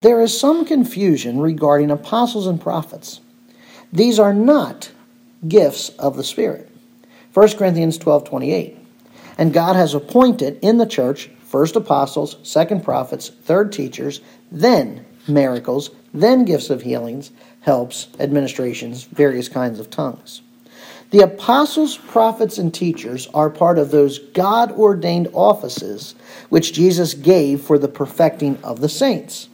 [0.00, 3.20] There is some confusion regarding apostles and prophets.
[3.92, 4.92] These are not
[5.48, 6.70] gifts of the Spirit.
[7.34, 8.78] 1 Corinthians 12 28.
[9.38, 14.20] And God has appointed in the church first apostles, second prophets, third teachers,
[14.52, 20.42] then miracles, then gifts of healings, helps, administrations, various kinds of tongues.
[21.10, 26.14] The apostles, prophets, and teachers are part of those God ordained offices
[26.50, 29.48] which Jesus gave for the perfecting of the saints.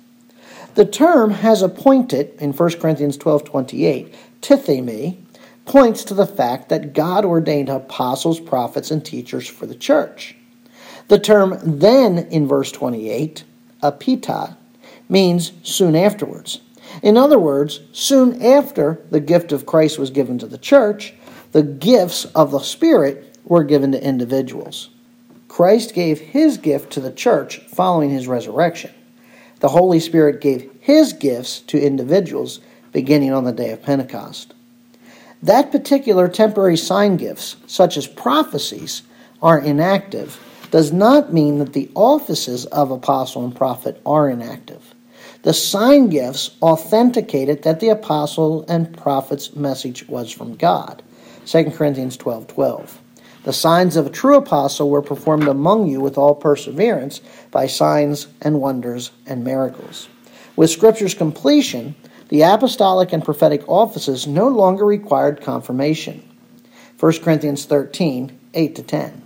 [0.75, 5.18] The term has appointed in 1 Corinthians 12 28, tithemi,
[5.67, 10.36] points to the fact that God ordained apostles, prophets, and teachers for the church.
[11.08, 13.45] The term then in verse 28,
[13.82, 14.57] epeita,
[15.08, 16.61] means soon afterwards.
[17.03, 21.14] In other words, soon after the gift of Christ was given to the church,
[21.53, 24.90] the gifts of the Spirit were given to individuals.
[25.46, 28.90] Christ gave his gift to the church following his resurrection.
[29.61, 32.61] The Holy Spirit gave his gifts to individuals
[32.92, 34.53] beginning on the day of Pentecost.
[35.42, 39.03] That particular temporary sign gifts, such as prophecies,
[39.41, 40.39] are inactive
[40.70, 44.94] does not mean that the offices of apostle and prophet are inactive.
[45.41, 51.03] The sign gifts authenticated that the apostle and prophet's message was from God.
[51.47, 53.00] 2 Corinthians 12 12.
[53.44, 58.27] The signs of a true apostle were performed among you with all perseverance by signs
[58.42, 60.09] and wonders and miracles.
[60.56, 61.97] With Scripture's completion,
[62.28, 66.22] the apostolic and prophetic offices no longer required confirmation.
[67.00, 69.22] 1 Corinthians 13 8 to 10.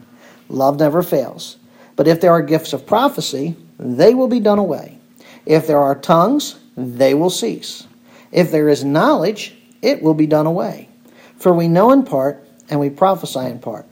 [0.49, 1.59] Love never fails.
[1.97, 4.99] But if there are gifts of prophecy, they will be done away.
[5.45, 7.87] If there are tongues, they will cease.
[8.33, 10.89] If there is knowledge, it will be done away.
[11.37, 13.87] For we know in part, and we prophesy in part.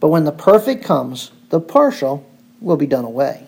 [0.00, 2.26] But when the perfect comes, the partial
[2.60, 3.46] will be done away.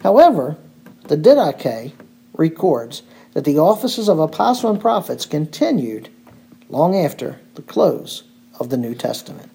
[0.00, 0.56] However,
[1.04, 1.92] the Didache
[2.38, 3.02] records
[3.34, 6.08] that the offices of apostle and prophets continued
[6.70, 8.22] long after the close
[8.58, 9.50] of the New Testament.